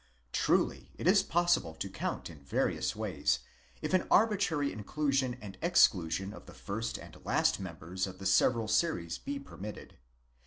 Truly 0.33 0.89
it 0.97 1.05
is 1.07 1.21
possible 1.21 1.75
to 1.75 1.87
count 1.87 2.27
in 2.31 2.41
various 2.43 2.95
ways, 2.95 3.37
if 3.83 3.93
an 3.93 4.07
arbitrary 4.09 4.71
inclusion 4.73 5.37
and 5.39 5.59
exclusion 5.61 6.33
of 6.33 6.47
the 6.47 6.55
first 6.55 6.97
and. 6.97 7.23
last 7.23 7.59
members 7.59 8.07
of 8.07 8.17
the 8.17 8.25
several 8.25 8.67
series 8.67 9.19
be 9.19 9.37
permitted. 9.37 9.99